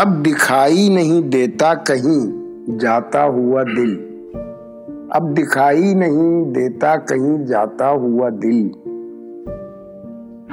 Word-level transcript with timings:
اب 0.00 0.26
دکھائی 0.26 0.88
نہیں 0.88 1.22
دیتا 1.22 1.74
کہیں، 1.74 2.32
جاتا 2.78 3.24
ہوا 3.24 3.62
دل۔ 3.62 4.20
اب 5.10 5.38
دکھائی 5.38 5.94
نہیں 5.94 6.44
دیتا 6.52 6.96
کہیں، 6.96 7.46
جاتا 7.46 7.90
ہوا 7.90 8.28
دل۔ 8.28 8.68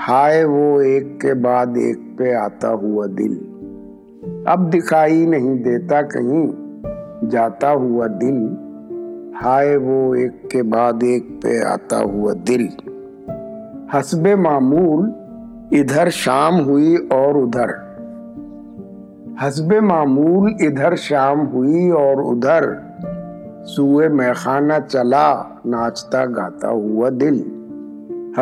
ہائے 0.07 0.45
وہ 0.45 0.81
ایک 0.81 1.21
کے 1.21 1.33
بعد 1.33 1.65
ایک 1.65 1.99
پہ 2.17 2.33
آتا 2.33 2.73
ہوا 2.73 3.05
دل۔ 3.05 3.37
اب 4.45 4.73
دکھائی 4.73 5.25
نہیں 5.25 5.55
دیتا 5.55 6.01
کہیں، 6.01 6.47
جاتا 7.29 7.73
ہوا 7.73 8.07
دل۔ 8.07 8.47
ہائے 9.43 9.77
وہ 9.77 10.15
ایک 10.15 10.49
کے 10.49 10.63
بعد 10.63 10.93
ایک 11.01 11.41
پہ 11.41 11.61
آتا 11.61 12.01
ہوا 12.01 12.33
دل۔ 12.47 12.67
حسب 13.93 14.27
معمول، 14.27 15.09
ادھر 15.71 16.09
شام 16.09 16.65
ہوئی 16.65 16.95
اور 17.09 17.35
ادھر۔ 17.35 17.84
حسب 19.43 19.73
معمول 19.73 20.53
ادھر 20.59 20.95
شام 20.95 21.47
ہوئی 21.47 21.89
اور 21.89 22.35
ادھر 22.35 22.63
سوئے 23.65 24.07
میخانہ 24.07 24.73
چلا، 24.89 25.43
ناچتا 25.65 26.25
گاتا 26.25 26.69
ہوا 26.69 27.09
دل۔ 27.09 27.41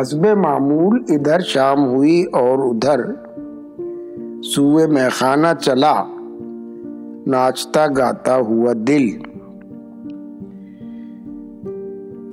حسب 0.00 0.26
معمول 0.26 1.02
ادھر 1.08 1.40
شام 1.40 1.86
ہوئی 1.86 2.24
اور 2.32 2.58
ادھر 2.58 3.00
سوئے 4.42 4.86
میخانہ 4.86 5.46
چلا، 5.60 6.04
ناچتا 7.26 7.86
گاتا 7.86 8.36
ہوا 8.36 8.72
دل۔ 8.72 9.10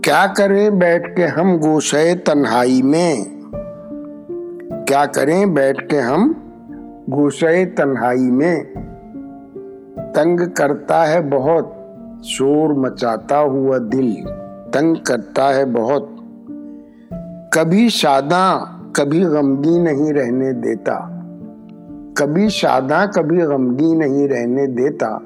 کیا 0.02 0.26
کریں 0.36 0.70
بیٹھ 0.70 1.16
کے 1.16 1.28
ہم 1.28 1.58
گوشے 1.64 2.16
تنہائی 2.16 2.82
میں؟ 2.82 3.16
کیا 4.88 5.06
کریں 5.06 5.46
بیٹھ 5.46 5.90
کے 5.90 6.00
ہم 6.00 6.34
گوشے 7.14 7.66
تنہائی 7.66 8.32
میں 8.32 8.64
تنگ 10.14 10.40
کرتا 10.56 11.14
ہے 11.14 11.22
بہت، 11.32 11.68
شور 12.24 12.70
مچاتا 12.70 13.40
ہوا 13.40 13.78
دل 13.78 14.14
تنگ 14.72 14.94
کرتا 15.04 15.56
ہے 15.56 15.66
بہت۔ 15.66 16.10
کبھی 17.52 17.90
شاداں، 17.90 18.60
کبھی 18.94 19.24
غمگی 19.24 19.78
نہیں 19.78 20.14
رہنے 20.14 20.54
دیتا۔ 20.54 21.00
کبھی 22.16 22.50
شاداں، 22.50 23.06
کبھی 23.16 23.42
غمگی 23.42 23.96
نہیں 23.96 24.28
رہنے 24.28 24.68
دیتا۔ 24.68 25.18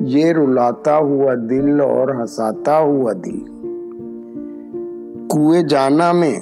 یہ 0.00 0.32
رلاتا 0.32 0.96
ہوا 0.96 1.34
دل 1.50 1.80
اور 1.80 2.08
ہنساتا 2.08 2.78
ہوا 2.78 3.12
دل۔ 3.12 3.38
کوئے 5.28 5.62
جانا 5.62 6.12
میں، 6.12 6.40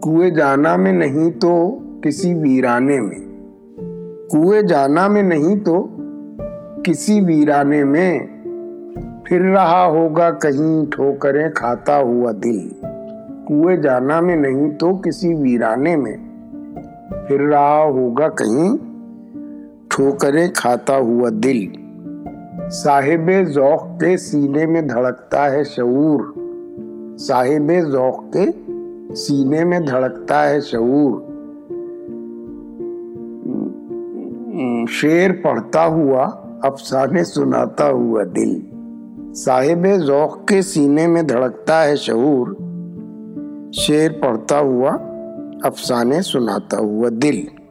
کوئے 0.00 0.30
جانا 0.30 0.76
میں 0.76 0.92
نہیں 0.92 1.30
تو 1.30 1.78
کسی 2.02 2.34
ویرانے 2.34 3.00
میں۔ 3.00 3.18
کوئے 4.30 4.62
جانا 4.62 5.08
میں 5.08 5.22
نہیں 5.22 5.56
تو 5.56 5.88
کسی 6.84 7.20
ویرانے 7.20 7.84
میں۔ 7.84 8.18
پھر 9.24 9.40
رہا 9.40 9.86
ہوگا 9.86 10.30
کہیں 10.30 10.90
ٹھوکریں 10.90 11.48
کھاتا 11.54 11.98
ہوا 11.98 12.32
دل۔ 12.44 12.68
کوئے 13.46 13.76
جانا 13.76 14.20
میں 14.20 14.36
نہیں 14.36 14.70
تو 14.70 14.96
کسی 14.96 15.34
ویرانے 15.34 15.96
میں۔ 15.96 16.16
پھر 17.28 17.40
رہا 17.40 17.84
ہوگا 17.84 18.28
کہیں 18.28 18.76
ٹھوکریں 19.88 20.48
کھاتا 20.54 20.96
ہوا 20.96 21.28
دل۔ 21.32 21.66
صاحب 22.70 23.30
ذوق 23.42 24.00
کے 24.00 24.16
سینے 24.16 24.66
میں 24.66 24.82
دھڑکتا 24.82 25.52
ہے 25.52 25.64
شعور۔ 25.64 26.20
صاحب 27.18 27.72
ذوق 27.90 28.32
کے 28.32 28.46
سینے 29.14 29.64
میں 29.64 29.80
دھڑکتا 29.80 30.50
ہے 30.50 30.60
شعور۔ 30.60 31.27
شعر 34.88 35.30
پڑھتا 35.42 35.86
ہوا، 35.86 36.30
افسانے 36.62 37.24
سناتا 37.24 37.90
ہوا 37.90 38.22
دل۔ 38.36 38.60
صاحب 39.34 39.86
ذوق 40.06 40.46
کے 40.46 40.62
سینے 40.62 41.06
میں 41.06 41.22
دھڑکتا 41.22 41.84
ہے 41.84 41.96
شعور۔ 41.96 42.46
شعر 43.72 44.22
پڑھتا 44.22 44.58
ہوا، 44.58 44.96
افسانے 45.62 46.22
سناتا 46.22 46.78
ہوا 46.78 47.08
دل۔ 47.22 47.67